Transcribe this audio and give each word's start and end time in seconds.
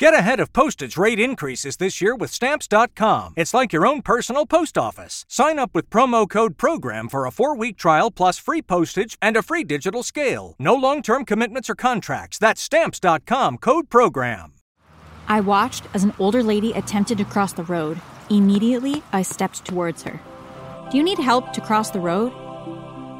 Get 0.00 0.14
ahead 0.14 0.38
of 0.38 0.52
postage 0.52 0.96
rate 0.96 1.18
increases 1.18 1.78
this 1.78 2.00
year 2.00 2.14
with 2.14 2.30
Stamps.com. 2.30 3.34
It's 3.34 3.52
like 3.52 3.72
your 3.72 3.84
own 3.84 4.00
personal 4.00 4.46
post 4.46 4.78
office. 4.78 5.24
Sign 5.26 5.58
up 5.58 5.74
with 5.74 5.90
promo 5.90 6.28
code 6.28 6.56
PROGRAM 6.56 7.08
for 7.08 7.26
a 7.26 7.32
four 7.32 7.56
week 7.56 7.76
trial 7.76 8.12
plus 8.12 8.38
free 8.38 8.62
postage 8.62 9.18
and 9.20 9.36
a 9.36 9.42
free 9.42 9.64
digital 9.64 10.04
scale. 10.04 10.54
No 10.56 10.76
long 10.76 11.02
term 11.02 11.24
commitments 11.24 11.68
or 11.68 11.74
contracts. 11.74 12.38
That's 12.38 12.60
Stamps.com 12.62 13.58
code 13.58 13.90
PROGRAM. 13.90 14.52
I 15.26 15.40
watched 15.40 15.88
as 15.94 16.04
an 16.04 16.14
older 16.20 16.44
lady 16.44 16.70
attempted 16.74 17.18
to 17.18 17.24
cross 17.24 17.52
the 17.52 17.64
road. 17.64 18.00
Immediately, 18.30 19.02
I 19.12 19.22
stepped 19.22 19.64
towards 19.64 20.04
her. 20.04 20.20
Do 20.92 20.96
you 20.96 21.02
need 21.02 21.18
help 21.18 21.52
to 21.54 21.60
cross 21.60 21.90
the 21.90 22.00
road? 22.00 22.32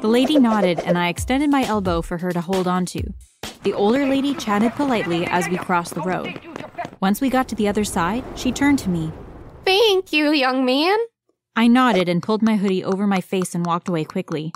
The 0.01 0.07
lady 0.07 0.39
nodded, 0.49 0.79
and 0.79 0.97
I 0.97 1.09
extended 1.09 1.49
my 1.49 1.65
elbow 1.65 2.01
for 2.01 2.19
her 2.19 2.31
to 2.31 2.39
hold 2.39 2.69
on 2.69 2.85
to. 2.85 3.03
The 3.63 3.73
older 3.73 4.05
lady 4.05 4.33
chatted 4.33 4.71
politely 4.75 5.25
as 5.25 5.49
we 5.49 5.57
crossed 5.57 5.93
the 5.93 6.01
road. 6.01 6.39
Once 7.01 7.21
we 7.21 7.29
got 7.29 7.47
to 7.47 7.55
the 7.55 7.67
other 7.67 7.83
side, 7.83 8.23
she 8.35 8.51
turned 8.51 8.79
to 8.79 8.89
me. 8.89 9.11
Thank 9.65 10.11
you, 10.11 10.31
young 10.31 10.65
man. 10.65 10.97
I 11.55 11.67
nodded 11.67 12.09
and 12.09 12.21
pulled 12.21 12.41
my 12.41 12.55
hoodie 12.55 12.83
over 12.83 13.07
my 13.07 13.21
face 13.21 13.55
and 13.55 13.65
walked 13.65 13.87
away 13.87 14.03
quickly. 14.03 14.53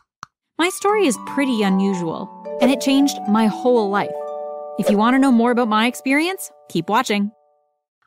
My 0.57 0.69
story 0.69 1.07
is 1.07 1.17
pretty 1.25 1.63
unusual, 1.63 2.29
and 2.61 2.69
it 2.69 2.81
changed 2.81 3.17
my 3.29 3.47
whole 3.47 3.89
life. 3.89 4.11
If 4.77 4.89
you 4.89 4.97
want 4.97 5.13
to 5.13 5.19
know 5.19 5.31
more 5.31 5.51
about 5.51 5.67
my 5.67 5.87
experience, 5.87 6.51
keep 6.69 6.89
watching. 6.89 7.31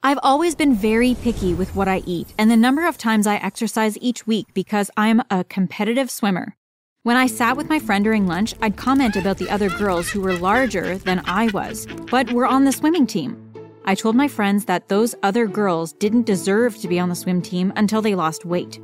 I've 0.03 0.19
always 0.23 0.55
been 0.55 0.75
very 0.75 1.17
picky 1.23 1.55
with 1.55 1.75
what 1.75 1.89
I 1.89 2.03
eat 2.07 2.33
and 2.39 2.51
the 2.51 2.57
number 2.57 2.87
of 2.87 2.99
times 2.99 3.27
I 3.27 3.37
exercise 3.37 3.99
each 4.01 4.27
week 4.27 4.47
because 4.55 4.91
I'm 4.97 5.23
a 5.31 5.45
competitive 5.45 6.11
swimmer. 6.11 6.55
When 7.03 7.17
I 7.17 7.27
sat 7.27 7.57
with 7.57 7.69
my 7.69 7.79
friend 7.79 8.05
during 8.05 8.27
lunch, 8.27 8.55
I'd 8.61 8.77
comment 8.77 9.17
about 9.17 9.39
the 9.39 9.49
other 9.49 9.69
girls 9.69 10.09
who 10.09 10.21
were 10.21 10.35
larger 10.35 10.99
than 10.99 11.23
I 11.25 11.49
was, 11.49 11.87
but 12.11 12.33
were 12.33 12.47
on 12.47 12.65
the 12.65 12.73
swimming 12.73 13.07
team. 13.07 13.46
I 13.89 13.95
told 13.95 14.17
my 14.17 14.27
friends 14.27 14.65
that 14.65 14.89
those 14.89 15.15
other 15.23 15.47
girls 15.47 15.93
didn't 15.93 16.27
deserve 16.27 16.77
to 16.79 16.89
be 16.89 16.99
on 16.99 17.09
the 17.09 17.15
swim 17.15 17.41
team 17.41 17.73
until 17.77 18.03
they 18.03 18.17
lost 18.17 18.45
weight. 18.45 18.81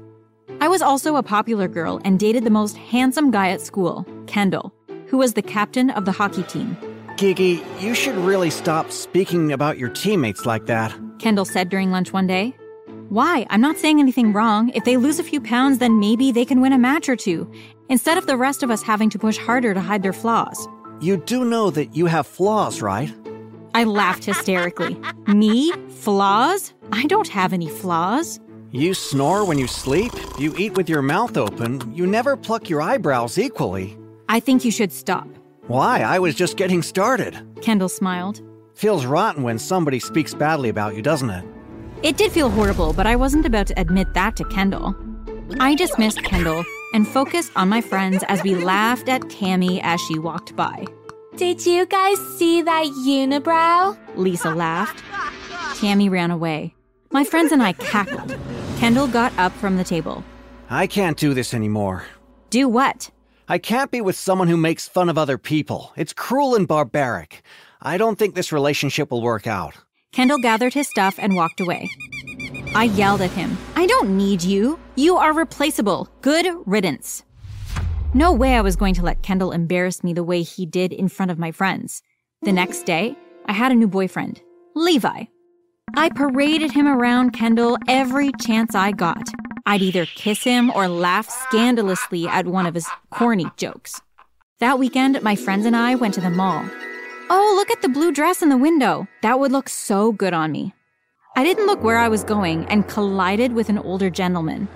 I 0.61 0.69
was 0.69 0.81
also 0.81 1.17
a 1.17 1.25
popular 1.25 1.67
girl 1.67 2.01
and 2.05 2.21
dated 2.21 2.45
the 2.45 2.51
most 2.51 2.77
handsome 2.77 3.33
guy 3.33 3.49
at 3.49 3.61
school, 3.61 4.07
Kendall, 4.29 4.73
who 5.07 5.19
was 5.19 5.35
the 5.35 5.43
captain 5.43 5.91
of 5.91 6.05
the 6.05 6.13
hockey 6.13 6.45
team. 6.45 6.77
Gigi, 7.17 7.61
you 7.81 7.97
should 7.97 8.15
really 8.15 8.51
stop 8.51 8.93
speaking 8.93 9.51
about 9.51 9.77
your 9.77 9.89
teammates 9.89 10.47
like 10.47 10.67
that. 10.67 10.95
Kendall 11.19 11.47
said 11.47 11.69
during 11.69 11.91
lunch 11.91 12.13
one 12.13 12.29
day. 12.29 12.55
Why? 13.09 13.45
I'm 13.51 13.61
not 13.61 13.79
saying 13.79 13.99
anything 13.99 14.33
wrong. 14.33 14.71
If 14.71 14.85
they 14.85 14.97
lose 14.97 15.19
a 15.19 15.25
few 15.25 15.41
pounds, 15.41 15.79
then 15.79 15.99
maybe 15.99 16.31
they 16.31 16.45
can 16.45 16.61
win 16.61 16.73
a 16.73 16.79
match 16.79 17.09
or 17.09 17.17
two, 17.17 17.51
instead 17.89 18.19
of 18.19 18.27
the 18.27 18.37
rest 18.37 18.63
of 18.63 18.71
us 18.71 18.83
having 18.83 19.11
to 19.11 19.19
push 19.19 19.37
harder 19.37 19.75
to 19.75 19.81
hide 19.81 20.05
their 20.05 20.13
flaws. 20.13 20.69
You 21.01 21.17
do 21.17 21.45
know 21.45 21.71
that 21.71 21.97
you 21.97 22.07
have 22.07 22.27
flaws, 22.27 22.81
right? 22.81 23.13
I 23.75 23.85
laughed 23.85 24.25
hysterically. 24.25 24.97
Me? 25.27 25.73
Flaws? 25.89 26.75
I 26.93 27.07
don't 27.07 27.29
have 27.29 27.53
any 27.53 27.69
flaws. 27.69 28.41
You 28.71 28.95
snore 28.95 29.45
when 29.45 29.59
you 29.59 29.67
sleep, 29.67 30.13
you 30.39 30.55
eat 30.57 30.77
with 30.77 30.89
your 30.89 31.03
mouth 31.03 31.37
open, 31.37 31.95
you 31.95 32.07
never 32.07 32.37
pluck 32.37 32.71
your 32.71 32.81
eyebrows 32.81 33.39
equally. 33.39 33.99
I 34.29 34.41
think 34.41 34.65
you 34.65 34.71
should 34.71 34.93
stop. 34.93 35.29
Why? 35.67 36.01
I 36.01 36.19
was 36.19 36.35
just 36.35 36.57
getting 36.57 36.83
started. 36.83 37.39
Kendall 37.61 37.89
smiled. 37.89 38.41
Feels 38.75 39.05
rotten 39.05 39.43
when 39.43 39.59
somebody 39.59 40.01
speaks 40.01 40.35
badly 40.35 40.71
about 40.71 40.97
you, 40.97 41.03
doesn't 41.03 41.31
it? 41.31 41.45
It 42.03 42.17
did 42.17 42.33
feel 42.33 42.51
horrible, 42.51 42.93
but 42.93 43.07
I 43.07 43.15
wasn't 43.15 43.47
about 43.47 43.67
to 43.69 43.81
admit 43.81 44.15
that 44.15 44.37
to 44.37 44.45
Kendall. 44.45 44.97
I 45.61 45.75
dismissed 45.75 46.23
Kendall 46.25 46.65
and 46.95 47.07
focused 47.07 47.53
on 47.55 47.69
my 47.69 47.81
friends 47.81 48.25
as 48.29 48.43
we 48.43 48.55
laughed 48.55 49.09
at 49.09 49.29
Tammy 49.31 49.81
as 49.83 50.01
she 50.01 50.19
walked 50.19 50.57
by. 50.57 50.87
Did 51.37 51.65
you 51.65 51.87
guys 51.87 52.19
see 52.37 52.61
that 52.63 52.85
unibrow? 53.07 53.97
Lisa 54.17 54.51
laughed. 54.51 55.03
Tammy 55.79 56.09
ran 56.11 56.31
away. 56.31 56.75
My 57.11 57.25
friends 57.25 57.53
and 57.53 57.63
I 57.63 57.73
cackled. 57.73 58.37
Kendall 58.77 59.07
got 59.09 59.37
up 59.39 59.53
from 59.53 59.77
the 59.77 59.85
table. 59.85 60.25
I 60.69 60.87
can't 60.87 61.17
do 61.17 61.33
this 61.33 61.55
anymore. 61.55 62.05
Do 62.51 62.69
what? 62.69 63.11
I 63.49 63.57
can't 63.59 63.91
be 63.91 64.01
with 64.03 64.17
someone 64.17 64.49
who 64.49 64.57
makes 64.59 64.89
fun 64.89 65.09
of 65.09 65.17
other 65.17 65.39
people. 65.39 65.93
It's 65.97 66.13
cruel 66.13 66.55
and 66.55 66.69
barbaric. 66.69 67.43
I 67.81 67.97
don't 67.97 68.19
think 68.19 68.35
this 68.35 68.53
relationship 68.53 69.11
will 69.11 69.23
work 69.23 69.47
out. 69.47 69.75
Kendall 70.13 70.39
gathered 70.39 70.75
his 70.75 70.89
stuff 70.89 71.19
and 71.19 71.35
walked 71.35 71.61
away. 71.61 71.89
I 72.75 72.85
yelled 72.85 73.23
at 73.23 73.31
him. 73.31 73.57
I 73.75 73.87
don't 73.87 74.17
need 74.17 74.43
you. 74.43 74.79
You 74.97 75.17
are 75.17 75.33
replaceable. 75.33 76.09
Good 76.21 76.47
riddance. 76.67 77.25
No 78.15 78.31
way 78.31 78.57
I 78.57 78.61
was 78.61 78.77
going 78.77 78.93
to 78.95 79.03
let 79.03 79.23
Kendall 79.23 79.53
embarrass 79.53 80.05
me 80.05 80.13
the 80.13 80.23
way 80.23 80.43
he 80.43 80.67
did 80.67 80.93
in 80.93 81.09
front 81.09 81.31
of 81.31 81.39
my 81.39 81.51
friends. 81.51 82.03
The 82.43 82.53
next 82.53 82.85
day, 82.85 83.17
I 83.47 83.55
had 83.55 83.73
a 83.73 83.75
new 83.75 83.89
boyfriend, 83.89 84.43
Levi. 84.75 85.25
I 85.97 86.11
paraded 86.11 86.73
him 86.73 86.87
around 86.87 87.31
Kendall 87.31 87.79
every 87.89 88.31
chance 88.39 88.75
I 88.75 88.91
got. 88.91 89.31
I'd 89.65 89.81
either 89.81 90.05
kiss 90.05 90.45
him 90.45 90.71
or 90.73 90.89
laugh 90.89 91.31
scandalously 91.31 92.29
at 92.29 92.47
one 92.47 92.67
of 92.67 92.75
his 92.75 92.87
corny 93.11 93.47
jokes. 93.57 93.99
That 94.61 94.79
weekend, 94.79 95.23
my 95.23 95.35
friends 95.35 95.65
and 95.65 95.75
I 95.75 95.95
went 95.95 96.13
to 96.15 96.21
the 96.21 96.29
mall. 96.29 96.63
Oh, 97.31 97.55
look 97.57 97.71
at 97.71 97.81
the 97.81 97.89
blue 97.89 98.13
dress 98.13 98.43
in 98.43 98.51
the 98.51 98.59
window. 98.59 99.09
That 99.23 99.41
would 99.41 99.53
look 99.53 99.71
so 99.71 100.13
good 100.13 100.35
on 100.35 100.53
me. 100.53 100.75
I 101.35 101.45
didn't 101.45 101.67
look 101.67 101.83
where 101.83 101.97
I 101.97 102.09
was 102.09 102.25
going 102.25 102.67
and 102.67 102.87
collided 102.87 103.55
with 103.55 103.71
an 103.71 103.79
older 103.79 104.11
gentleman. 104.11 104.69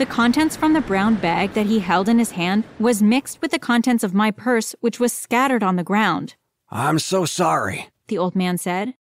The 0.00 0.06
contents 0.06 0.56
from 0.56 0.72
the 0.72 0.80
brown 0.80 1.16
bag 1.16 1.52
that 1.52 1.66
he 1.66 1.78
held 1.78 2.08
in 2.08 2.18
his 2.18 2.30
hand 2.30 2.64
was 2.78 3.02
mixed 3.02 3.42
with 3.42 3.50
the 3.50 3.58
contents 3.58 4.02
of 4.02 4.14
my 4.14 4.30
purse, 4.30 4.74
which 4.80 4.98
was 4.98 5.12
scattered 5.12 5.62
on 5.62 5.76
the 5.76 5.84
ground. 5.84 6.36
I'm 6.70 6.98
so 6.98 7.26
sorry, 7.26 7.90
the 8.08 8.16
old 8.16 8.34
man 8.34 8.56
said. 8.56 8.94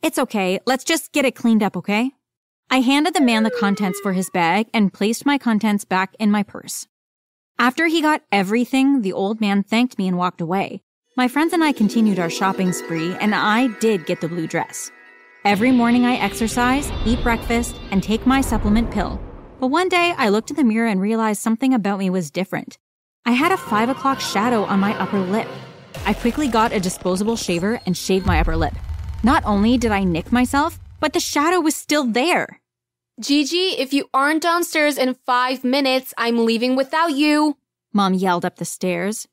It's 0.00 0.16
okay. 0.16 0.60
Let's 0.64 0.84
just 0.84 1.10
get 1.10 1.24
it 1.24 1.34
cleaned 1.34 1.64
up, 1.64 1.76
okay? 1.76 2.12
I 2.70 2.82
handed 2.82 3.14
the 3.14 3.20
man 3.20 3.42
the 3.42 3.50
contents 3.50 3.98
for 3.98 4.12
his 4.12 4.30
bag 4.30 4.68
and 4.72 4.92
placed 4.92 5.26
my 5.26 5.38
contents 5.38 5.84
back 5.84 6.14
in 6.20 6.30
my 6.30 6.44
purse. 6.44 6.86
After 7.58 7.88
he 7.88 8.00
got 8.00 8.22
everything, 8.30 9.02
the 9.02 9.12
old 9.12 9.40
man 9.40 9.64
thanked 9.64 9.98
me 9.98 10.06
and 10.06 10.16
walked 10.16 10.40
away. 10.40 10.82
My 11.16 11.26
friends 11.26 11.52
and 11.52 11.64
I 11.64 11.72
continued 11.72 12.20
our 12.20 12.30
shopping 12.30 12.72
spree, 12.72 13.12
and 13.14 13.34
I 13.34 13.76
did 13.80 14.06
get 14.06 14.20
the 14.20 14.28
blue 14.28 14.46
dress. 14.46 14.92
Every 15.44 15.72
morning 15.72 16.04
I 16.04 16.14
exercise, 16.14 16.88
eat 17.04 17.20
breakfast, 17.24 17.74
and 17.90 18.04
take 18.04 18.24
my 18.24 18.40
supplement 18.40 18.92
pill. 18.92 19.20
But 19.60 19.68
one 19.68 19.88
day 19.88 20.14
I 20.16 20.28
looked 20.28 20.50
in 20.50 20.56
the 20.56 20.64
mirror 20.64 20.88
and 20.88 21.00
realized 21.00 21.40
something 21.40 21.72
about 21.72 21.98
me 21.98 22.10
was 22.10 22.30
different. 22.30 22.78
I 23.24 23.32
had 23.32 23.52
a 23.52 23.56
5 23.56 23.88
o'clock 23.88 24.20
shadow 24.20 24.64
on 24.64 24.80
my 24.80 24.98
upper 24.98 25.18
lip. 25.20 25.48
I 26.04 26.12
quickly 26.12 26.48
got 26.48 26.72
a 26.72 26.80
disposable 26.80 27.36
shaver 27.36 27.80
and 27.86 27.96
shaved 27.96 28.26
my 28.26 28.40
upper 28.40 28.56
lip. 28.56 28.74
Not 29.22 29.42
only 29.46 29.78
did 29.78 29.92
I 29.92 30.04
nick 30.04 30.30
myself, 30.32 30.78
but 31.00 31.12
the 31.12 31.20
shadow 31.20 31.60
was 31.60 31.74
still 31.74 32.04
there. 32.04 32.60
Gigi, 33.20 33.78
if 33.78 33.92
you 33.92 34.08
aren't 34.12 34.42
downstairs 34.42 34.98
in 34.98 35.14
five 35.24 35.64
minutes, 35.64 36.12
I'm 36.18 36.44
leaving 36.44 36.76
without 36.76 37.12
you. 37.12 37.56
Mom 37.92 38.12
yelled 38.12 38.44
up 38.44 38.56
the 38.56 38.64
stairs. 38.64 39.28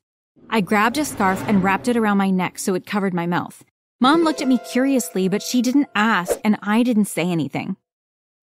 I 0.48 0.60
grabbed 0.60 0.98
a 0.98 1.04
scarf 1.04 1.42
and 1.48 1.64
wrapped 1.64 1.88
it 1.88 1.96
around 1.96 2.18
my 2.18 2.30
neck 2.30 2.58
so 2.58 2.74
it 2.74 2.86
covered 2.86 3.12
my 3.12 3.26
mouth. 3.26 3.64
Mom 4.00 4.22
looked 4.22 4.40
at 4.40 4.48
me 4.48 4.58
curiously, 4.70 5.28
but 5.28 5.42
she 5.42 5.62
didn't 5.62 5.88
ask, 5.94 6.38
and 6.44 6.58
I 6.62 6.82
didn't 6.82 7.04
say 7.06 7.30
anything. 7.30 7.76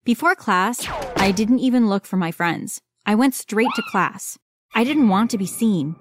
Before 0.06 0.34
class, 0.34 0.88
I 1.18 1.32
didn't 1.32 1.60
even 1.60 1.90
look 1.90 2.06
for 2.06 2.18
my 2.18 2.32
friends. 2.32 2.80
I 3.06 3.16
went 3.16 3.36
straight 3.36 3.70
to 3.76 3.84
class. 3.92 4.38
I 4.74 4.84
didn't 4.84 5.10
want 5.10 5.30
to 5.32 5.38
be 5.38 5.46
seen. 5.46 5.96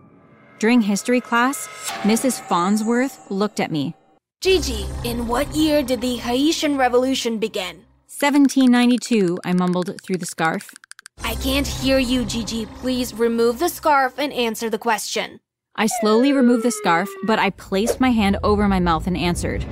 During 0.60 0.82
history 0.82 1.20
class, 1.20 1.66
Mrs. 2.02 2.40
Farnsworth 2.40 3.30
looked 3.30 3.60
at 3.60 3.72
me. 3.72 3.94
Gigi, 4.40 4.86
in 5.04 5.26
what 5.26 5.54
year 5.54 5.82
did 5.82 6.00
the 6.00 6.16
Haitian 6.16 6.76
Revolution 6.76 7.38
begin? 7.38 7.84
1792, 8.06 9.38
I 9.44 9.52
mumbled 9.52 10.00
through 10.00 10.18
the 10.18 10.26
scarf. 10.26 10.72
I 11.24 11.34
can't 11.34 11.66
hear 11.66 11.98
you, 11.98 12.24
Gigi. 12.24 12.66
Please 12.66 13.12
remove 13.12 13.58
the 13.58 13.68
scarf 13.68 14.18
and 14.18 14.32
answer 14.32 14.70
the 14.70 14.78
question. 14.78 15.40
I 15.74 15.86
slowly 15.86 16.32
removed 16.32 16.64
the 16.64 16.70
scarf, 16.70 17.08
but 17.26 17.38
I 17.38 17.50
placed 17.50 18.00
my 18.00 18.10
hand 18.10 18.38
over 18.44 18.68
my 18.68 18.78
mouth 18.80 19.06
and 19.08 19.16
answered. 19.16 19.64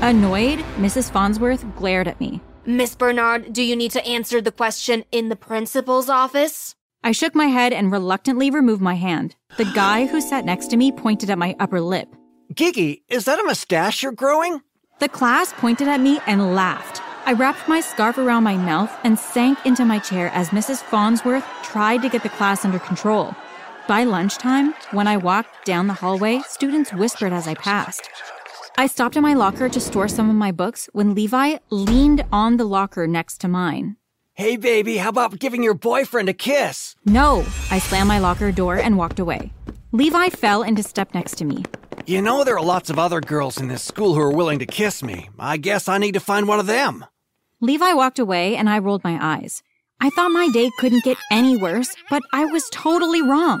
Annoyed, 0.00 0.58
Mrs. 0.76 1.10
Farnsworth 1.10 1.64
glared 1.76 2.08
at 2.08 2.20
me. 2.20 2.40
Miss 2.68 2.94
Bernard, 2.94 3.54
do 3.54 3.62
you 3.62 3.74
need 3.74 3.92
to 3.92 4.06
answer 4.06 4.42
the 4.42 4.52
question 4.52 5.02
in 5.10 5.30
the 5.30 5.36
principal's 5.36 6.10
office? 6.10 6.74
I 7.02 7.12
shook 7.12 7.34
my 7.34 7.46
head 7.46 7.72
and 7.72 7.90
reluctantly 7.90 8.50
removed 8.50 8.82
my 8.82 8.92
hand. 8.92 9.36
The 9.56 9.64
guy 9.64 10.04
who 10.04 10.20
sat 10.20 10.44
next 10.44 10.68
to 10.68 10.76
me 10.76 10.92
pointed 10.92 11.30
at 11.30 11.38
my 11.38 11.56
upper 11.58 11.80
lip. 11.80 12.14
Gigi, 12.52 13.04
is 13.08 13.24
that 13.24 13.40
a 13.40 13.42
mustache 13.42 14.02
you're 14.02 14.12
growing? 14.12 14.60
The 14.98 15.08
class 15.08 15.54
pointed 15.54 15.88
at 15.88 16.02
me 16.02 16.20
and 16.26 16.54
laughed. 16.54 17.00
I 17.24 17.32
wrapped 17.32 17.68
my 17.68 17.80
scarf 17.80 18.18
around 18.18 18.42
my 18.42 18.58
mouth 18.58 18.94
and 19.02 19.18
sank 19.18 19.56
into 19.64 19.86
my 19.86 19.98
chair 19.98 20.30
as 20.34 20.50
Mrs. 20.50 20.82
Farnsworth 20.82 21.46
tried 21.62 22.02
to 22.02 22.10
get 22.10 22.22
the 22.22 22.28
class 22.28 22.66
under 22.66 22.78
control. 22.78 23.34
By 23.86 24.04
lunchtime, 24.04 24.74
when 24.90 25.06
I 25.06 25.16
walked 25.16 25.64
down 25.64 25.86
the 25.86 25.94
hallway, 25.94 26.42
students 26.46 26.92
whispered 26.92 27.32
as 27.32 27.48
I 27.48 27.54
passed. 27.54 28.10
I 28.78 28.86
stopped 28.86 29.16
in 29.16 29.22
my 29.22 29.34
locker 29.34 29.68
to 29.68 29.80
store 29.80 30.06
some 30.06 30.30
of 30.30 30.36
my 30.36 30.52
books 30.52 30.88
when 30.92 31.12
Levi 31.12 31.56
leaned 31.70 32.24
on 32.30 32.58
the 32.58 32.64
locker 32.64 33.08
next 33.08 33.38
to 33.40 33.48
mine. 33.48 33.96
Hey, 34.34 34.56
baby, 34.56 34.98
how 34.98 35.08
about 35.08 35.40
giving 35.40 35.64
your 35.64 35.74
boyfriend 35.74 36.28
a 36.28 36.32
kiss? 36.32 36.94
No, 37.04 37.44
I 37.72 37.80
slammed 37.80 38.06
my 38.06 38.20
locker 38.20 38.52
door 38.52 38.76
and 38.76 38.96
walked 38.96 39.18
away. 39.18 39.52
Levi 39.90 40.28
fell 40.28 40.62
into 40.62 40.84
step 40.84 41.12
next 41.12 41.38
to 41.38 41.44
me. 41.44 41.64
You 42.06 42.22
know, 42.22 42.44
there 42.44 42.56
are 42.56 42.64
lots 42.64 42.88
of 42.88 43.00
other 43.00 43.20
girls 43.20 43.58
in 43.58 43.66
this 43.66 43.82
school 43.82 44.14
who 44.14 44.20
are 44.20 44.30
willing 44.30 44.60
to 44.60 44.66
kiss 44.66 45.02
me. 45.02 45.28
I 45.40 45.56
guess 45.56 45.88
I 45.88 45.98
need 45.98 46.14
to 46.14 46.20
find 46.20 46.46
one 46.46 46.60
of 46.60 46.68
them. 46.68 47.04
Levi 47.60 47.94
walked 47.94 48.20
away 48.20 48.54
and 48.54 48.70
I 48.70 48.78
rolled 48.78 49.02
my 49.02 49.18
eyes. 49.20 49.60
I 50.00 50.10
thought 50.10 50.30
my 50.30 50.50
day 50.50 50.70
couldn't 50.78 51.02
get 51.02 51.18
any 51.32 51.56
worse, 51.56 51.92
but 52.10 52.22
I 52.32 52.44
was 52.44 52.70
totally 52.70 53.22
wrong. 53.22 53.60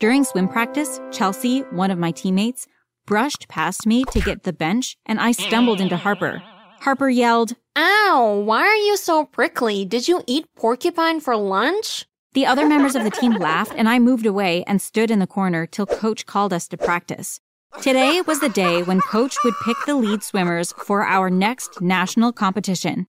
During 0.00 0.24
swim 0.24 0.48
practice, 0.48 1.00
Chelsea, 1.12 1.60
one 1.70 1.92
of 1.92 1.98
my 2.00 2.10
teammates, 2.10 2.66
brushed 3.06 3.48
past 3.48 3.86
me 3.86 4.04
to 4.04 4.20
get 4.20 4.42
the 4.42 4.52
bench 4.52 4.96
and 5.06 5.20
I 5.20 5.32
stumbled 5.32 5.80
into 5.80 5.96
Harper. 5.96 6.42
Harper 6.80 7.08
yelled, 7.08 7.54
Ow, 7.76 8.42
why 8.44 8.60
are 8.60 8.76
you 8.76 8.96
so 8.96 9.24
prickly? 9.24 9.84
Did 9.84 10.08
you 10.08 10.22
eat 10.26 10.46
porcupine 10.54 11.20
for 11.20 11.36
lunch? 11.36 12.06
The 12.34 12.46
other 12.46 12.66
members 12.66 12.94
of 12.96 13.04
the 13.04 13.10
team 13.10 13.32
laughed 13.32 13.72
and 13.76 13.88
I 13.88 13.98
moved 13.98 14.26
away 14.26 14.64
and 14.66 14.82
stood 14.82 15.10
in 15.10 15.18
the 15.18 15.26
corner 15.26 15.66
till 15.66 15.86
coach 15.86 16.26
called 16.26 16.52
us 16.52 16.66
to 16.68 16.76
practice. 16.76 17.40
Today 17.80 18.20
was 18.20 18.40
the 18.40 18.48
day 18.48 18.82
when 18.82 19.00
coach 19.00 19.36
would 19.44 19.54
pick 19.64 19.76
the 19.86 19.94
lead 19.94 20.22
swimmers 20.22 20.72
for 20.72 21.04
our 21.04 21.30
next 21.30 21.80
national 21.80 22.32
competition. 22.32 23.06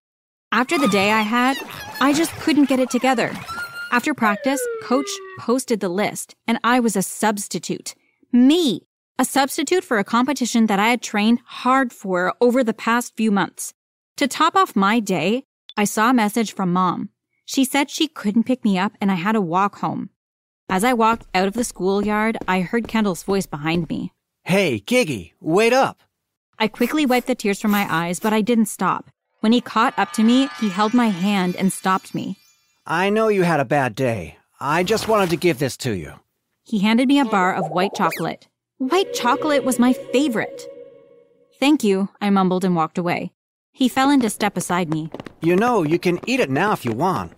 After 0.51 0.77
the 0.77 0.87
day 0.87 1.11
I 1.11 1.21
had, 1.21 1.57
I 1.99 2.13
just 2.13 2.31
couldn't 2.33 2.69
get 2.69 2.79
it 2.79 2.89
together. 2.89 3.31
After 3.91 4.13
practice, 4.13 4.65
coach 4.83 5.09
posted 5.39 5.79
the 5.79 5.89
list 5.89 6.35
and 6.47 6.59
I 6.63 6.79
was 6.79 6.95
a 6.95 7.01
substitute. 7.01 7.93
Me! 8.31 8.87
A 9.17 9.23
substitute 9.23 9.85
for 9.85 9.97
a 9.97 10.03
competition 10.03 10.65
that 10.65 10.77
I 10.77 10.89
had 10.89 11.01
trained 11.01 11.39
hard 11.45 11.93
for 11.93 12.33
over 12.41 12.65
the 12.65 12.73
past 12.73 13.15
few 13.15 13.31
months. 13.31 13.73
To 14.17 14.27
top 14.27 14.57
off 14.57 14.75
my 14.75 14.99
day, 14.99 15.45
I 15.77 15.85
saw 15.85 16.09
a 16.09 16.13
message 16.13 16.53
from 16.53 16.73
mom. 16.73 17.09
She 17.45 17.63
said 17.63 17.89
she 17.89 18.09
couldn't 18.09 18.43
pick 18.43 18.65
me 18.65 18.77
up 18.77 18.91
and 18.99 19.09
I 19.09 19.15
had 19.15 19.31
to 19.31 19.41
walk 19.41 19.77
home. 19.77 20.09
As 20.67 20.83
I 20.83 20.91
walked 20.91 21.27
out 21.33 21.47
of 21.47 21.53
the 21.53 21.63
schoolyard, 21.63 22.37
I 22.45 22.59
heard 22.59 22.89
Kendall's 22.89 23.23
voice 23.23 23.45
behind 23.45 23.87
me. 23.87 24.11
Hey, 24.43 24.81
Gigi, 24.81 25.33
wait 25.39 25.71
up. 25.71 26.01
I 26.59 26.67
quickly 26.67 27.05
wiped 27.05 27.27
the 27.27 27.35
tears 27.35 27.61
from 27.61 27.71
my 27.71 27.87
eyes, 27.89 28.19
but 28.19 28.33
I 28.33 28.41
didn't 28.41 28.65
stop. 28.65 29.09
When 29.39 29.53
he 29.53 29.61
caught 29.61 29.97
up 29.97 30.11
to 30.13 30.23
me, 30.23 30.49
he 30.59 30.67
held 30.67 30.93
my 30.93 31.07
hand 31.07 31.55
and 31.55 31.71
stopped 31.71 32.13
me. 32.13 32.37
I 32.85 33.09
know 33.09 33.29
you 33.29 33.43
had 33.43 33.61
a 33.61 33.65
bad 33.65 33.95
day. 33.95 34.37
I 34.59 34.83
just 34.83 35.07
wanted 35.07 35.29
to 35.29 35.37
give 35.37 35.59
this 35.59 35.77
to 35.77 35.95
you. 35.95 36.15
He 36.63 36.79
handed 36.79 37.07
me 37.07 37.19
a 37.19 37.25
bar 37.25 37.53
of 37.53 37.69
white 37.69 37.93
chocolate. 37.95 38.49
White 38.77 39.13
chocolate 39.13 39.63
was 39.63 39.79
my 39.79 39.93
favorite. 39.93 40.67
Thank 41.61 41.81
you, 41.81 42.09
I 42.19 42.29
mumbled 42.29 42.65
and 42.65 42.75
walked 42.75 42.97
away. 42.97 43.31
He 43.71 43.87
fell 43.87 44.09
into 44.09 44.29
step 44.29 44.53
beside 44.53 44.89
me. 44.89 45.09
You 45.41 45.55
know, 45.55 45.83
you 45.83 45.97
can 45.97 46.19
eat 46.27 46.41
it 46.41 46.49
now 46.49 46.73
if 46.73 46.83
you 46.83 46.91
want. 46.91 47.31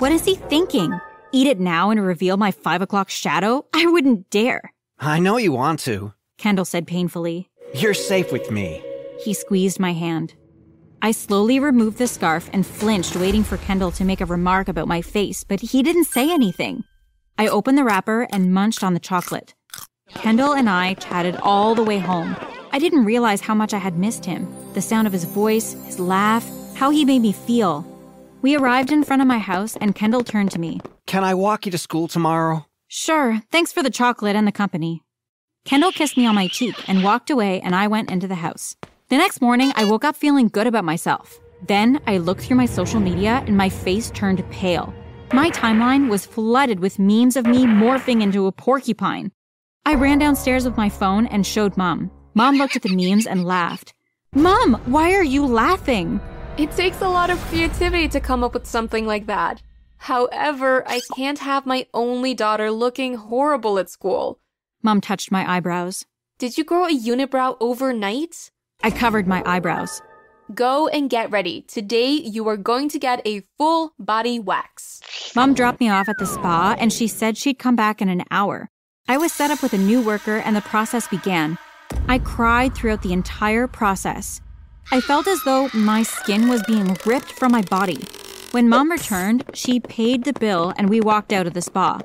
What 0.00 0.12
is 0.12 0.26
he 0.26 0.34
thinking? 0.34 1.00
Eat 1.32 1.46
it 1.46 1.58
now 1.58 1.88
and 1.88 2.04
reveal 2.04 2.36
my 2.36 2.50
five 2.50 2.82
o'clock 2.82 3.08
shadow? 3.08 3.64
I 3.72 3.86
wouldn't 3.86 4.28
dare. 4.28 4.74
I 4.98 5.18
know 5.18 5.38
you 5.38 5.52
want 5.52 5.80
to. 5.80 6.12
Kendall 6.36 6.66
said 6.66 6.86
painfully. 6.86 7.48
You're 7.74 7.94
safe 7.94 8.30
with 8.30 8.50
me. 8.50 8.84
He 9.24 9.32
squeezed 9.32 9.80
my 9.80 9.94
hand. 9.94 10.34
I 11.00 11.12
slowly 11.12 11.58
removed 11.58 11.96
the 11.96 12.06
scarf 12.06 12.50
and 12.52 12.66
flinched, 12.66 13.16
waiting 13.16 13.44
for 13.44 13.56
Kendall 13.56 13.92
to 13.92 14.04
make 14.04 14.20
a 14.20 14.26
remark 14.26 14.68
about 14.68 14.88
my 14.88 15.00
face, 15.00 15.42
but 15.42 15.60
he 15.60 15.82
didn't 15.82 16.04
say 16.04 16.30
anything. 16.30 16.84
I 17.38 17.48
opened 17.48 17.78
the 17.78 17.84
wrapper 17.84 18.28
and 18.30 18.52
munched 18.52 18.84
on 18.84 18.92
the 18.92 19.00
chocolate. 19.00 19.54
Kendall 20.10 20.54
and 20.54 20.68
I 20.68 20.94
chatted 20.94 21.36
all 21.42 21.74
the 21.74 21.82
way 21.82 21.98
home. 21.98 22.36
I 22.70 22.78
didn't 22.78 23.04
realize 23.04 23.40
how 23.40 23.54
much 23.54 23.74
I 23.74 23.78
had 23.78 23.98
missed 23.98 24.24
him 24.24 24.46
the 24.72 24.80
sound 24.80 25.06
of 25.06 25.12
his 25.12 25.24
voice, 25.24 25.74
his 25.84 25.98
laugh, 25.98 26.48
how 26.74 26.90
he 26.90 27.04
made 27.04 27.20
me 27.20 27.32
feel. 27.32 27.84
We 28.40 28.56
arrived 28.56 28.90
in 28.90 29.04
front 29.04 29.20
of 29.20 29.28
my 29.28 29.38
house, 29.38 29.76
and 29.76 29.94
Kendall 29.94 30.24
turned 30.24 30.50
to 30.52 30.58
me. 30.58 30.80
Can 31.06 31.24
I 31.24 31.34
walk 31.34 31.66
you 31.66 31.72
to 31.72 31.78
school 31.78 32.08
tomorrow? 32.08 32.64
Sure, 32.88 33.42
thanks 33.50 33.70
for 33.72 33.82
the 33.82 33.90
chocolate 33.90 34.34
and 34.34 34.46
the 34.46 34.52
company. 34.52 35.02
Kendall 35.66 35.92
kissed 35.92 36.16
me 36.16 36.24
on 36.24 36.34
my 36.34 36.48
cheek 36.48 36.74
and 36.88 37.04
walked 37.04 37.28
away, 37.28 37.60
and 37.60 37.74
I 37.74 37.86
went 37.86 38.10
into 38.10 38.26
the 38.26 38.36
house. 38.36 38.76
The 39.10 39.18
next 39.18 39.42
morning, 39.42 39.72
I 39.76 39.84
woke 39.84 40.04
up 40.04 40.16
feeling 40.16 40.48
good 40.48 40.66
about 40.66 40.84
myself. 40.84 41.38
Then 41.66 42.00
I 42.06 42.16
looked 42.16 42.42
through 42.42 42.56
my 42.56 42.66
social 42.66 43.00
media 43.00 43.44
and 43.46 43.56
my 43.56 43.68
face 43.68 44.10
turned 44.12 44.42
pale. 44.50 44.94
My 45.34 45.50
timeline 45.50 46.08
was 46.08 46.24
flooded 46.24 46.80
with 46.80 46.98
memes 46.98 47.36
of 47.36 47.44
me 47.46 47.66
morphing 47.66 48.22
into 48.22 48.46
a 48.46 48.52
porcupine. 48.52 49.32
I 49.84 49.94
ran 49.94 50.18
downstairs 50.18 50.64
with 50.64 50.76
my 50.76 50.88
phone 50.88 51.26
and 51.26 51.44
showed 51.44 51.76
mom. 51.76 52.10
Mom 52.34 52.56
looked 52.56 52.76
at 52.76 52.82
the 52.82 52.94
memes 52.94 53.26
and 53.26 53.44
laughed. 53.44 53.94
Mom, 54.34 54.74
why 54.86 55.12
are 55.12 55.24
you 55.24 55.44
laughing? 55.44 56.20
It 56.56 56.70
takes 56.72 57.00
a 57.00 57.08
lot 57.08 57.30
of 57.30 57.40
creativity 57.46 58.08
to 58.08 58.20
come 58.20 58.44
up 58.44 58.54
with 58.54 58.66
something 58.66 59.06
like 59.06 59.26
that. 59.26 59.60
However, 59.98 60.84
I 60.88 61.00
can't 61.16 61.40
have 61.40 61.66
my 61.66 61.86
only 61.92 62.32
daughter 62.32 62.70
looking 62.70 63.14
horrible 63.14 63.78
at 63.78 63.90
school. 63.90 64.38
Mom 64.82 65.00
touched 65.00 65.32
my 65.32 65.50
eyebrows. 65.56 66.04
Did 66.38 66.56
you 66.56 66.64
grow 66.64 66.86
a 66.86 66.88
unibrow 66.90 67.56
overnight? 67.60 68.50
I 68.82 68.90
covered 68.90 69.26
my 69.26 69.42
eyebrows. 69.44 70.00
Go 70.54 70.88
and 70.88 71.10
get 71.10 71.30
ready. 71.30 71.62
Today 71.62 72.10
you 72.10 72.46
are 72.48 72.56
going 72.56 72.88
to 72.90 72.98
get 72.98 73.20
a 73.26 73.42
full 73.58 73.94
body 73.98 74.38
wax. 74.38 75.00
Mom 75.36 75.54
dropped 75.54 75.80
me 75.80 75.88
off 75.88 76.08
at 76.08 76.18
the 76.18 76.26
spa 76.26 76.76
and 76.78 76.92
she 76.92 77.06
said 77.08 77.36
she'd 77.36 77.58
come 77.58 77.76
back 77.76 78.00
in 78.00 78.08
an 78.08 78.24
hour. 78.30 78.70
I 79.08 79.18
was 79.18 79.32
set 79.32 79.50
up 79.50 79.62
with 79.62 79.72
a 79.72 79.78
new 79.78 80.00
worker 80.00 80.36
and 80.36 80.54
the 80.54 80.60
process 80.60 81.08
began. 81.08 81.58
I 82.08 82.18
cried 82.18 82.74
throughout 82.74 83.02
the 83.02 83.12
entire 83.12 83.66
process. 83.66 84.40
I 84.90 85.00
felt 85.00 85.26
as 85.26 85.42
though 85.44 85.68
my 85.74 86.02
skin 86.02 86.48
was 86.48 86.62
being 86.64 86.96
ripped 87.04 87.32
from 87.32 87.52
my 87.52 87.62
body. 87.62 87.98
When 88.52 88.68
mom 88.68 88.90
returned, 88.90 89.44
she 89.54 89.80
paid 89.80 90.24
the 90.24 90.32
bill 90.32 90.72
and 90.76 90.88
we 90.88 91.00
walked 91.00 91.32
out 91.32 91.46
of 91.46 91.54
the 91.54 91.62
spa. 91.62 92.00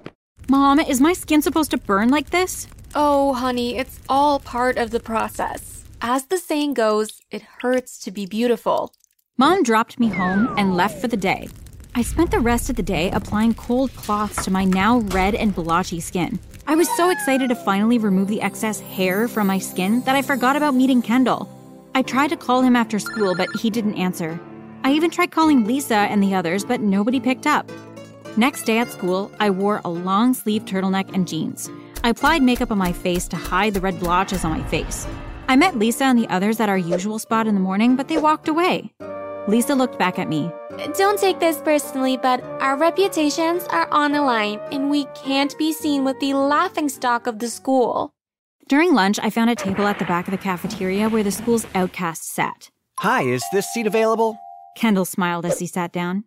Mom, 0.50 0.80
is 0.80 1.00
my 1.00 1.14
skin 1.14 1.42
supposed 1.42 1.72
to 1.72 1.78
burn 1.78 2.10
like 2.10 2.32
this? 2.32 2.68
Oh, 2.96 3.34
honey, 3.34 3.78
it's 3.78 4.00
all 4.10 4.40
part 4.40 4.78
of 4.78 4.92
the 4.92 5.00
process. 5.00 5.84
As 6.02 6.26
the 6.26 6.38
saying 6.38 6.74
goes, 6.74 7.22
it 7.32 7.42
hurts 7.62 8.00
to 8.00 8.12
be 8.12 8.26
beautiful. 8.26 8.94
Mom 9.38 9.62
dropped 9.62 10.00
me 10.00 10.08
home 10.08 10.54
and 10.58 10.76
left 10.76 11.00
for 11.00 11.08
the 11.08 11.18
day. 11.18 11.48
I 11.96 12.02
spent 12.02 12.32
the 12.32 12.40
rest 12.40 12.70
of 12.70 12.76
the 12.76 12.84
day 12.84 13.12
applying 13.12 13.54
cold 13.54 13.94
cloths 13.96 14.44
to 14.46 14.52
my 14.52 14.64
now 14.64 15.00
red 15.00 15.36
and 15.36 15.54
blotchy 15.54 16.00
skin. 16.00 16.40
I 16.70 16.76
was 16.76 16.94
so 16.98 17.10
excited 17.10 17.48
to 17.48 17.56
finally 17.56 17.98
remove 17.98 18.28
the 18.28 18.42
excess 18.42 18.82
hair 18.82 19.30
from 19.30 19.48
my 19.48 19.58
skin 19.58 20.02
that 20.02 20.18
I 20.18 20.22
forgot 20.22 20.58
about 20.58 20.76
meeting 20.76 21.02
Kendall. 21.02 21.48
I 21.96 22.02
tried 22.02 22.28
to 22.32 22.36
call 22.36 22.62
him 22.62 22.76
after 22.76 23.00
school, 23.00 23.36
but 23.36 23.48
he 23.62 23.70
didn't 23.70 23.96
answer. 23.96 24.38
I 24.84 24.92
even 24.92 25.10
tried 25.10 25.32
calling 25.32 25.64
Lisa 25.64 25.96
and 25.96 26.22
the 26.22 26.36
others, 26.36 26.66
but 26.66 26.82
nobody 26.82 27.22
picked 27.22 27.48
up. 27.48 27.72
Next 28.36 28.64
day 28.64 28.80
at 28.80 28.92
school, 28.92 29.32
I 29.40 29.50
wore 29.50 29.80
a 29.86 29.90
long 29.90 30.34
sleeve 30.34 30.66
turtleneck 30.66 31.14
and 31.14 31.26
jeans. 31.26 31.70
I 32.04 32.10
applied 32.10 32.44
makeup 32.44 32.70
on 32.70 32.78
my 32.78 32.92
face 32.92 33.30
to 33.30 33.38
hide 33.38 33.74
the 33.74 33.80
red 33.80 33.98
blotches 34.02 34.44
on 34.44 34.52
my 34.52 34.68
face. 34.68 35.08
I 35.48 35.56
met 35.56 35.78
Lisa 35.78 36.04
and 36.04 36.20
the 36.20 36.28
others 36.28 36.60
at 36.60 36.68
our 36.68 36.78
usual 36.78 37.18
spot 37.18 37.48
in 37.48 37.54
the 37.54 37.62
morning, 37.62 37.96
but 37.96 38.10
they 38.10 38.18
walked 38.18 38.50
away. 38.50 38.92
Lisa 39.48 39.74
looked 39.74 39.98
back 39.98 40.20
at 40.20 40.28
me. 40.28 40.52
Don't 40.98 41.18
take 41.20 41.40
this 41.40 41.58
personally, 41.62 42.18
but 42.18 42.44
our 42.60 42.78
reputations 42.78 43.64
are 43.70 43.88
on 43.92 44.12
the 44.12 44.22
line, 44.22 44.60
and 44.72 44.90
we 44.90 45.06
can't 45.16 45.58
be 45.58 45.72
seen 45.72 46.04
with 46.04 46.20
the 46.20 46.34
laughing 46.34 46.90
stock 46.90 47.28
of 47.28 47.40
the 47.40 47.50
school. 47.50 48.12
During 48.68 48.94
lunch, 48.94 49.18
I 49.24 49.30
found 49.30 49.50
a 49.50 49.56
table 49.56 49.88
at 49.88 50.00
the 50.00 50.06
back 50.06 50.28
of 50.28 50.32
the 50.32 50.38
cafeteria 50.38 51.08
where 51.08 51.24
the 51.24 51.32
school's 51.32 51.66
outcasts 51.74 52.30
sat. 52.30 52.70
Hi, 53.00 53.24
is 53.24 53.44
this 53.54 53.72
seat 53.74 53.88
available? 53.88 54.38
Kendall 54.76 55.06
smiled 55.06 55.46
as 55.46 55.60
he 55.60 55.68
sat 55.68 55.94
down. 55.94 56.26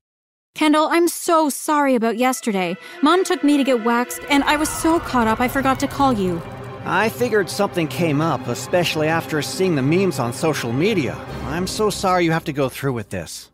Kendall, 0.55 0.89
I'm 0.91 1.07
so 1.07 1.51
sorry 1.51 1.95
about 1.95 2.17
yesterday. 2.17 2.77
Mom 3.03 3.25
took 3.25 3.45
me 3.45 3.59
to 3.59 3.65
get 3.65 3.85
waxed, 3.85 4.23
and 4.31 4.43
I 4.45 4.57
was 4.57 4.71
so 4.71 4.99
caught 4.99 5.29
up 5.29 5.41
I 5.41 5.49
forgot 5.49 5.79
to 5.81 5.87
call 5.87 6.15
you. 6.15 6.41
I 6.85 7.09
figured 7.09 7.51
something 7.51 7.89
came 7.89 8.21
up, 8.21 8.47
especially 8.47 9.07
after 9.07 9.43
seeing 9.43 9.75
the 9.75 9.83
memes 9.83 10.19
on 10.19 10.33
social 10.33 10.73
media. 10.73 11.15
I'm 11.45 11.67
so 11.67 11.91
sorry 11.91 12.25
you 12.25 12.33
have 12.33 12.45
to 12.45 12.53
go 12.53 12.69
through 12.69 12.95
with 12.95 13.11
this. 13.11 13.51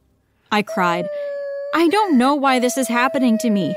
I 0.52 0.62
cried. 0.62 1.06
I 1.74 1.88
don't 1.88 2.16
know 2.16 2.34
why 2.34 2.58
this 2.58 2.78
is 2.78 2.88
happening 2.88 3.36
to 3.38 3.50
me. 3.50 3.76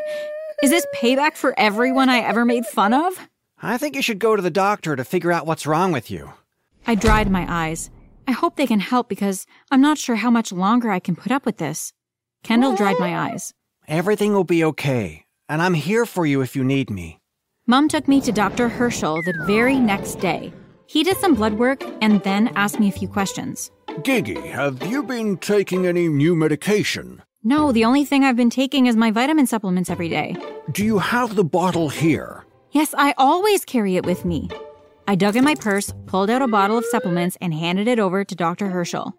Is 0.62 0.70
this 0.70 0.86
payback 0.96 1.36
for 1.36 1.58
everyone 1.58 2.10
I 2.10 2.20
ever 2.20 2.46
made 2.46 2.66
fun 2.66 2.94
of? 2.94 3.14
I 3.62 3.78
think 3.78 3.96
you 3.96 4.02
should 4.02 4.20
go 4.20 4.36
to 4.36 4.42
the 4.42 4.52
doctor 4.52 4.96
to 4.96 5.04
figure 5.04 5.32
out 5.32 5.46
what's 5.46 5.66
wrong 5.66 5.92
with 5.92 6.12
you. 6.12 6.32
I 6.86 6.96
dried 6.96 7.30
my 7.30 7.46
eyes. 7.50 7.90
I 8.28 8.32
hope 8.32 8.56
they 8.56 8.68
can 8.68 8.80
help 8.80 9.10
because 9.10 9.46
I'm 9.72 9.82
not 9.82 9.98
sure 9.98 10.16
how 10.16 10.30
much 10.30 10.52
longer 10.52 10.92
I 10.92 11.00
can 11.00 11.16
put 11.16 11.32
up 11.32 11.46
with 11.46 11.58
this. 11.58 11.92
Kendall 12.44 12.76
dried 12.76 13.00
my 13.00 13.18
eyes. 13.18 13.54
Everything 13.88 14.34
will 14.34 14.44
be 14.44 14.64
okay, 14.64 15.26
and 15.50 15.62
I'm 15.62 15.74
here 15.74 16.06
for 16.06 16.26
you 16.26 16.42
if 16.42 16.56
you 16.56 16.64
need 16.64 16.90
me. 16.90 17.19
Mom 17.70 17.88
took 17.88 18.08
me 18.08 18.20
to 18.20 18.32
Dr. 18.32 18.68
Herschel 18.68 19.22
the 19.22 19.44
very 19.46 19.80
next 19.80 20.16
day. 20.16 20.52
He 20.88 21.04
did 21.04 21.18
some 21.18 21.36
blood 21.36 21.54
work 21.54 21.84
and 22.02 22.20
then 22.24 22.48
asked 22.56 22.80
me 22.80 22.90
a 22.90 22.92
few 22.92 23.08
questions. 23.08 23.70
Giggy, 24.02 24.44
have 24.44 24.84
you 24.88 25.04
been 25.04 25.38
taking 25.38 25.86
any 25.86 26.08
new 26.08 26.36
medication? 26.36 27.22
No, 27.44 27.72
the 27.72 27.86
only 27.86 28.06
thing 28.06 28.24
I've 28.24 28.36
been 28.36 28.50
taking 28.50 28.88
is 28.88 28.96
my 28.96 29.12
vitamin 29.12 29.46
supplements 29.46 29.92
every 29.92 30.10
day. 30.10 30.36
Do 30.72 30.84
you 30.84 30.98
have 30.98 31.36
the 31.36 31.44
bottle 31.44 31.90
here? 31.90 32.44
Yes, 32.72 32.96
I 32.98 33.14
always 33.20 33.64
carry 33.66 33.98
it 33.98 34.04
with 34.04 34.26
me. 34.26 34.50
I 35.08 35.14
dug 35.14 35.36
in 35.36 35.44
my 35.44 35.54
purse, 35.54 35.94
pulled 36.08 36.32
out 36.32 36.42
a 36.42 36.48
bottle 36.48 36.80
of 36.80 36.86
supplements, 36.86 37.38
and 37.40 37.54
handed 37.54 37.88
it 37.88 38.00
over 38.00 38.26
to 38.26 38.34
Dr. 38.34 38.70
Herschel. 38.70 39.14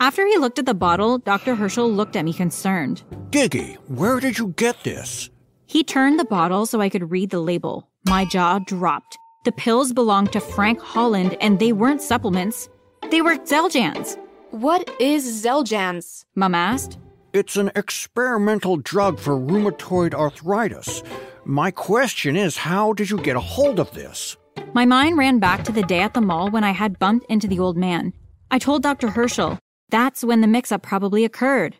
After 0.00 0.26
he 0.26 0.38
looked 0.38 0.58
at 0.58 0.64
the 0.64 0.72
bottle, 0.72 1.18
Dr. 1.18 1.54
Herschel 1.54 1.92
looked 1.92 2.16
at 2.16 2.24
me 2.24 2.32
concerned. 2.32 3.02
Giggy, 3.28 3.74
where 3.88 4.20
did 4.20 4.38
you 4.38 4.54
get 4.56 4.84
this? 4.84 5.28
He 5.70 5.84
turned 5.84 6.18
the 6.18 6.24
bottle 6.24 6.66
so 6.66 6.80
I 6.80 6.88
could 6.88 7.12
read 7.12 7.30
the 7.30 7.38
label. 7.38 7.88
My 8.04 8.24
jaw 8.24 8.58
dropped. 8.58 9.16
The 9.44 9.52
pills 9.52 9.92
belonged 9.92 10.32
to 10.32 10.40
Frank 10.40 10.80
Holland, 10.80 11.36
and 11.40 11.60
they 11.60 11.72
weren't 11.72 12.02
supplements. 12.02 12.68
They 13.12 13.22
were 13.22 13.36
Xeljanz. 13.36 14.18
What 14.50 14.90
is 14.98 15.44
Xeljanz? 15.44 16.24
Mum 16.34 16.56
asked. 16.56 16.98
It's 17.32 17.56
an 17.56 17.70
experimental 17.76 18.78
drug 18.78 19.20
for 19.20 19.38
rheumatoid 19.38 20.12
arthritis. 20.12 21.04
My 21.44 21.70
question 21.70 22.34
is, 22.34 22.56
how 22.56 22.92
did 22.92 23.08
you 23.08 23.18
get 23.18 23.36
a 23.36 23.40
hold 23.40 23.78
of 23.78 23.92
this? 23.92 24.36
My 24.74 24.84
mind 24.84 25.18
ran 25.18 25.38
back 25.38 25.62
to 25.66 25.72
the 25.72 25.84
day 25.84 26.00
at 26.00 26.14
the 26.14 26.20
mall 26.20 26.50
when 26.50 26.64
I 26.64 26.72
had 26.72 26.98
bumped 26.98 27.26
into 27.30 27.46
the 27.46 27.60
old 27.60 27.76
man. 27.76 28.12
I 28.50 28.58
told 28.58 28.82
Dr. 28.82 29.10
Herschel. 29.10 29.60
That's 29.88 30.24
when 30.24 30.40
the 30.40 30.48
mix 30.48 30.72
up 30.72 30.82
probably 30.82 31.24
occurred. 31.24 31.76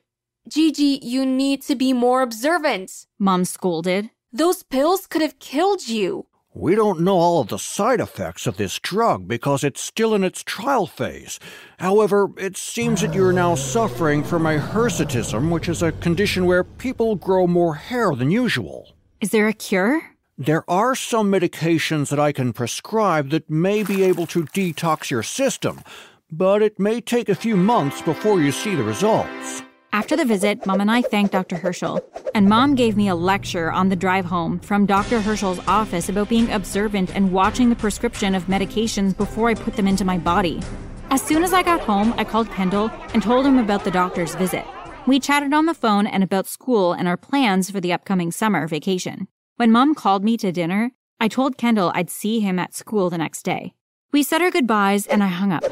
Gigi, 0.50 0.98
you 1.00 1.24
need 1.24 1.62
to 1.62 1.76
be 1.76 1.92
more 1.92 2.22
observant. 2.22 3.06
Mom 3.20 3.44
scolded. 3.44 4.10
Those 4.32 4.64
pills 4.64 5.06
could 5.06 5.22
have 5.22 5.38
killed 5.38 5.86
you. 5.86 6.26
We 6.52 6.74
don't 6.74 7.02
know 7.02 7.18
all 7.18 7.40
of 7.40 7.46
the 7.46 7.56
side 7.56 8.00
effects 8.00 8.48
of 8.48 8.56
this 8.56 8.80
drug 8.80 9.28
because 9.28 9.62
it's 9.62 9.80
still 9.80 10.12
in 10.12 10.24
its 10.24 10.42
trial 10.42 10.88
phase. 10.88 11.38
However, 11.78 12.30
it 12.36 12.56
seems 12.56 13.00
that 13.00 13.14
you're 13.14 13.32
now 13.32 13.54
suffering 13.54 14.24
from 14.24 14.44
a 14.44 14.58
hirsutism, 14.58 15.52
which 15.52 15.68
is 15.68 15.84
a 15.84 15.92
condition 15.92 16.46
where 16.46 16.64
people 16.64 17.14
grow 17.14 17.46
more 17.46 17.76
hair 17.76 18.12
than 18.16 18.32
usual. 18.32 18.96
Is 19.20 19.30
there 19.30 19.46
a 19.46 19.52
cure? 19.52 20.02
There 20.36 20.68
are 20.68 20.96
some 20.96 21.30
medications 21.30 22.08
that 22.08 22.18
I 22.18 22.32
can 22.32 22.52
prescribe 22.52 23.30
that 23.30 23.48
may 23.48 23.84
be 23.84 24.02
able 24.02 24.26
to 24.26 24.42
detox 24.46 25.10
your 25.10 25.22
system, 25.22 25.82
but 26.32 26.60
it 26.60 26.80
may 26.80 27.00
take 27.00 27.28
a 27.28 27.36
few 27.36 27.56
months 27.56 28.02
before 28.02 28.40
you 28.40 28.50
see 28.50 28.74
the 28.74 28.82
results. 28.82 29.62
After 29.92 30.16
the 30.16 30.24
visit, 30.24 30.64
Mom 30.66 30.80
and 30.80 30.90
I 30.90 31.02
thanked 31.02 31.32
Dr. 31.32 31.56
Herschel, 31.56 32.00
and 32.32 32.48
Mom 32.48 32.76
gave 32.76 32.96
me 32.96 33.08
a 33.08 33.14
lecture 33.14 33.72
on 33.72 33.88
the 33.88 33.96
drive 33.96 34.24
home 34.24 34.60
from 34.60 34.86
Dr. 34.86 35.20
Herschel's 35.20 35.58
office 35.66 36.08
about 36.08 36.28
being 36.28 36.50
observant 36.52 37.14
and 37.14 37.32
watching 37.32 37.70
the 37.70 37.76
prescription 37.76 38.36
of 38.36 38.44
medications 38.44 39.16
before 39.16 39.48
I 39.48 39.54
put 39.54 39.74
them 39.74 39.88
into 39.88 40.04
my 40.04 40.16
body. 40.16 40.62
As 41.10 41.20
soon 41.20 41.42
as 41.42 41.52
I 41.52 41.64
got 41.64 41.80
home, 41.80 42.14
I 42.16 42.22
called 42.22 42.50
Kendall 42.52 42.88
and 43.14 43.20
told 43.20 43.44
him 43.44 43.58
about 43.58 43.82
the 43.82 43.90
doctor's 43.90 44.36
visit. 44.36 44.64
We 45.08 45.18
chatted 45.18 45.52
on 45.52 45.66
the 45.66 45.74
phone 45.74 46.06
and 46.06 46.22
about 46.22 46.46
school 46.46 46.92
and 46.92 47.08
our 47.08 47.16
plans 47.16 47.68
for 47.68 47.80
the 47.80 47.92
upcoming 47.92 48.30
summer 48.30 48.68
vacation. 48.68 49.26
When 49.56 49.72
Mom 49.72 49.96
called 49.96 50.22
me 50.22 50.36
to 50.36 50.52
dinner, 50.52 50.92
I 51.18 51.26
told 51.26 51.58
Kendall 51.58 51.90
I'd 51.96 52.10
see 52.10 52.38
him 52.38 52.60
at 52.60 52.74
school 52.74 53.10
the 53.10 53.18
next 53.18 53.42
day. 53.42 53.74
We 54.12 54.22
said 54.22 54.40
our 54.40 54.52
goodbyes 54.52 55.08
and 55.08 55.22
I 55.24 55.28
hung 55.28 55.50
up. 55.50 55.64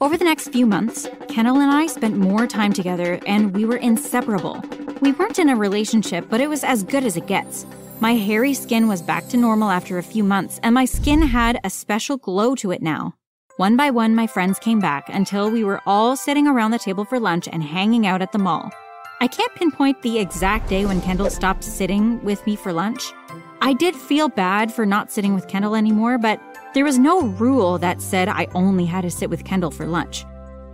Over 0.00 0.16
the 0.16 0.24
next 0.24 0.48
few 0.48 0.66
months, 0.66 1.08
Kendall 1.28 1.58
and 1.58 1.70
I 1.70 1.86
spent 1.86 2.16
more 2.16 2.46
time 2.46 2.72
together 2.72 3.20
and 3.26 3.54
we 3.54 3.64
were 3.64 3.76
inseparable. 3.76 4.62
We 5.00 5.12
weren't 5.12 5.38
in 5.38 5.48
a 5.48 5.56
relationship, 5.56 6.26
but 6.28 6.40
it 6.40 6.48
was 6.48 6.64
as 6.64 6.82
good 6.82 7.04
as 7.04 7.16
it 7.16 7.26
gets. 7.26 7.66
My 8.00 8.14
hairy 8.14 8.54
skin 8.54 8.88
was 8.88 9.00
back 9.00 9.28
to 9.28 9.36
normal 9.36 9.70
after 9.70 9.98
a 9.98 10.02
few 10.02 10.24
months, 10.24 10.58
and 10.64 10.74
my 10.74 10.84
skin 10.84 11.22
had 11.22 11.60
a 11.62 11.70
special 11.70 12.16
glow 12.16 12.56
to 12.56 12.72
it 12.72 12.82
now. 12.82 13.14
One 13.58 13.76
by 13.76 13.90
one, 13.90 14.14
my 14.14 14.26
friends 14.26 14.58
came 14.58 14.80
back 14.80 15.08
until 15.08 15.50
we 15.50 15.62
were 15.62 15.80
all 15.86 16.16
sitting 16.16 16.48
around 16.48 16.72
the 16.72 16.80
table 16.80 17.04
for 17.04 17.20
lunch 17.20 17.46
and 17.46 17.62
hanging 17.62 18.06
out 18.06 18.22
at 18.22 18.32
the 18.32 18.38
mall. 18.38 18.72
I 19.20 19.28
can't 19.28 19.54
pinpoint 19.54 20.02
the 20.02 20.18
exact 20.18 20.68
day 20.68 20.84
when 20.84 21.00
Kendall 21.00 21.30
stopped 21.30 21.62
sitting 21.62 22.20
with 22.24 22.44
me 22.44 22.56
for 22.56 22.72
lunch. 22.72 23.12
I 23.60 23.72
did 23.72 23.94
feel 23.94 24.28
bad 24.28 24.72
for 24.72 24.84
not 24.84 25.12
sitting 25.12 25.32
with 25.32 25.46
Kendall 25.46 25.76
anymore, 25.76 26.18
but 26.18 26.40
there 26.74 26.84
was 26.84 26.98
no 26.98 27.22
rule 27.22 27.78
that 27.78 28.00
said 28.00 28.28
I 28.28 28.48
only 28.54 28.86
had 28.86 29.02
to 29.02 29.10
sit 29.10 29.28
with 29.28 29.44
Kendall 29.44 29.70
for 29.70 29.86
lunch. 29.86 30.24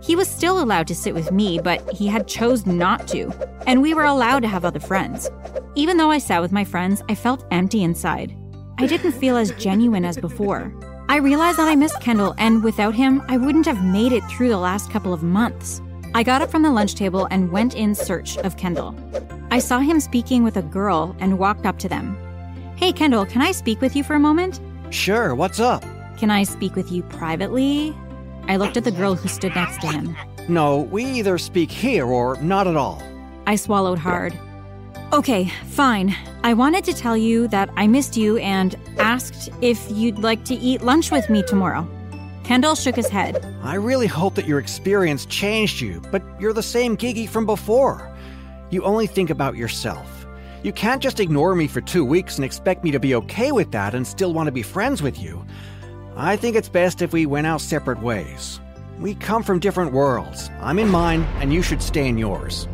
He 0.01 0.15
was 0.15 0.29
still 0.29 0.63
allowed 0.63 0.87
to 0.87 0.95
sit 0.95 1.13
with 1.13 1.31
me, 1.31 1.59
but 1.59 1.81
he 1.91 2.07
had 2.07 2.27
chose 2.27 2.65
not 2.65 3.05
to, 3.09 3.33
and 3.67 3.81
we 3.81 3.93
were 3.93 4.05
allowed 4.05 4.39
to 4.41 4.47
have 4.47 4.63
other 4.63 4.79
friends. 4.79 5.29
Even 5.75 5.97
though 5.97 6.09
I 6.09 6.17
sat 6.17 6.41
with 6.41 6.53
my 6.53 6.63
friends, 6.63 7.03
I 7.09 7.15
felt 7.15 7.45
empty 7.51 7.83
inside. 7.83 8.33
I 8.77 8.87
didn't 8.87 9.11
feel 9.11 9.35
as 9.35 9.51
genuine 9.51 10.05
as 10.05 10.17
before. 10.17 10.73
I 11.09 11.17
realized 11.17 11.57
that 11.57 11.67
I 11.67 11.75
missed 11.75 11.99
Kendall, 11.99 12.33
and 12.37 12.63
without 12.63 12.95
him, 12.95 13.21
I 13.27 13.35
wouldn't 13.35 13.65
have 13.65 13.83
made 13.83 14.13
it 14.13 14.23
through 14.25 14.49
the 14.49 14.57
last 14.57 14.89
couple 14.89 15.13
of 15.13 15.21
months. 15.21 15.81
I 16.13 16.23
got 16.23 16.41
up 16.41 16.49
from 16.49 16.61
the 16.61 16.71
lunch 16.71 16.95
table 16.95 17.27
and 17.29 17.51
went 17.51 17.75
in 17.75 17.93
search 17.93 18.37
of 18.37 18.55
Kendall. 18.55 18.95
I 19.51 19.59
saw 19.59 19.79
him 19.79 19.99
speaking 19.99 20.43
with 20.43 20.55
a 20.55 20.61
girl 20.61 21.15
and 21.19 21.37
walked 21.37 21.65
up 21.65 21.77
to 21.79 21.89
them. 21.89 22.17
Hey, 22.77 22.93
Kendall, 22.93 23.25
can 23.25 23.41
I 23.41 23.51
speak 23.51 23.81
with 23.81 23.95
you 23.97 24.03
for 24.03 24.13
a 24.13 24.19
moment? 24.19 24.61
Sure, 24.91 25.35
what's 25.35 25.59
up? 25.59 25.83
Can 26.17 26.31
I 26.31 26.43
speak 26.43 26.75
with 26.75 26.91
you 26.91 27.03
privately? 27.03 27.95
I 28.47 28.57
looked 28.57 28.75
at 28.75 28.83
the 28.83 28.91
girl 28.91 29.15
who 29.15 29.29
stood 29.29 29.53
next 29.53 29.79
to 29.81 29.87
him. 29.87 30.15
No, 30.47 30.81
we 30.81 31.05
either 31.05 31.37
speak 31.37 31.69
here 31.69 32.07
or 32.07 32.41
not 32.41 32.65
at 32.65 32.75
all. 32.75 33.01
I 33.45 33.55
swallowed 33.55 33.99
hard. 33.99 34.37
Okay, 35.13 35.51
fine. 35.67 36.15
I 36.43 36.53
wanted 36.53 36.83
to 36.85 36.93
tell 36.93 37.15
you 37.15 37.47
that 37.49 37.69
I 37.75 37.85
missed 37.85 38.17
you 38.17 38.37
and 38.37 38.75
asked 38.97 39.49
if 39.61 39.89
you'd 39.91 40.19
like 40.19 40.43
to 40.45 40.55
eat 40.55 40.81
lunch 40.81 41.11
with 41.11 41.29
me 41.29 41.43
tomorrow. 41.43 41.87
Kendall 42.43 42.73
shook 42.73 42.95
his 42.95 43.09
head. 43.09 43.45
I 43.61 43.75
really 43.75 44.07
hope 44.07 44.33
that 44.35 44.47
your 44.47 44.57
experience 44.57 45.27
changed 45.27 45.81
you, 45.81 46.01
but 46.11 46.23
you're 46.39 46.53
the 46.53 46.63
same 46.63 46.97
Giggy 46.97 47.29
from 47.29 47.45
before. 47.45 48.11
You 48.71 48.83
only 48.83 49.05
think 49.05 49.29
about 49.29 49.55
yourself. 49.55 50.18
You 50.61 50.73
can't 50.73 51.01
just 51.01 51.21
ignore 51.21 51.55
me 51.55 51.67
for 51.67 51.79
two 51.79 52.03
weeks 52.03 52.35
and 52.35 52.43
expect 52.43 52.83
me 52.83 52.91
to 52.91 52.99
be 52.99 53.15
okay 53.15 53.53
with 53.53 53.71
that 53.71 53.95
and 53.95 54.05
still 54.05 54.33
want 54.33 54.47
to 54.47 54.51
be 54.51 54.61
friends 54.61 55.01
with 55.01 55.17
you. 55.17 55.45
I 56.17 56.35
think 56.35 56.57
it's 56.57 56.67
best 56.67 57.01
if 57.01 57.13
we 57.13 57.25
went 57.25 57.47
our 57.47 57.59
separate 57.59 58.01
ways. 58.01 58.59
We 58.99 59.15
come 59.15 59.41
from 59.41 59.59
different 59.59 59.93
worlds. 59.93 60.49
I'm 60.59 60.77
in 60.77 60.89
mine, 60.89 61.21
and 61.39 61.53
you 61.53 61.61
should 61.61 61.81
stay 61.81 62.09
in 62.09 62.17
yours. 62.17 62.67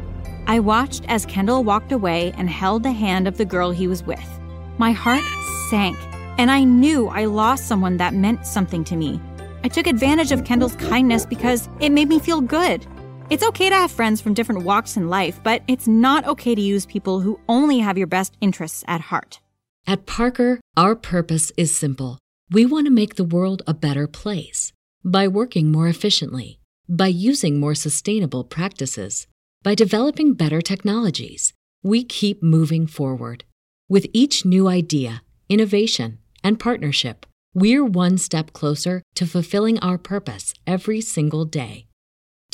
I 0.47 0.59
watched 0.59 1.05
as 1.07 1.27
Kendall 1.27 1.63
walked 1.63 1.91
away 1.91 2.33
and 2.37 2.49
held 2.49 2.81
the 2.81 2.91
hand 2.91 3.27
of 3.27 3.37
the 3.37 3.45
girl 3.45 3.69
he 3.69 3.87
was 3.87 4.03
with. 4.03 4.39
My 4.79 4.91
heart 4.91 5.23
sank, 5.69 5.95
and 6.39 6.49
I 6.49 6.63
knew 6.63 7.07
I 7.09 7.25
lost 7.25 7.67
someone 7.67 7.97
that 7.97 8.15
meant 8.15 8.47
something 8.47 8.83
to 8.85 8.95
me. 8.95 9.21
I 9.63 9.67
took 9.67 9.85
advantage 9.85 10.31
of 10.31 10.43
Kendall's 10.43 10.75
kindness 10.75 11.27
because 11.27 11.69
it 11.79 11.91
made 11.91 12.09
me 12.09 12.17
feel 12.17 12.41
good. 12.41 12.87
It's 13.27 13.43
okay 13.43 13.69
to 13.69 13.75
have 13.75 13.89
friends 13.89 14.21
from 14.21 14.35
different 14.35 14.61
walks 14.65 14.97
in 14.97 15.09
life, 15.09 15.39
but 15.43 15.63
it's 15.67 15.87
not 15.87 16.27
okay 16.27 16.53
to 16.53 16.61
use 16.61 16.85
people 16.85 17.21
who 17.21 17.39
only 17.49 17.79
have 17.79 17.97
your 17.97 18.05
best 18.05 18.37
interests 18.39 18.83
at 18.87 19.01
heart. 19.01 19.39
At 19.87 20.05
Parker, 20.05 20.59
our 20.77 20.95
purpose 20.95 21.51
is 21.57 21.75
simple. 21.75 22.19
We 22.51 22.67
want 22.67 22.85
to 22.85 22.91
make 22.91 23.15
the 23.15 23.23
world 23.23 23.63
a 23.65 23.73
better 23.73 24.05
place 24.05 24.71
by 25.03 25.27
working 25.27 25.71
more 25.71 25.87
efficiently, 25.87 26.59
by 26.87 27.07
using 27.07 27.59
more 27.59 27.73
sustainable 27.73 28.43
practices, 28.43 29.25
by 29.63 29.73
developing 29.73 30.35
better 30.35 30.61
technologies. 30.61 31.51
We 31.81 32.03
keep 32.03 32.43
moving 32.43 32.85
forward. 32.85 33.43
With 33.89 34.05
each 34.13 34.45
new 34.45 34.67
idea, 34.67 35.23
innovation, 35.49 36.19
and 36.43 36.59
partnership, 36.59 37.25
we're 37.55 37.85
one 37.85 38.19
step 38.19 38.53
closer 38.53 39.01
to 39.15 39.25
fulfilling 39.25 39.79
our 39.79 39.97
purpose 39.97 40.53
every 40.67 41.01
single 41.01 41.45
day. 41.45 41.84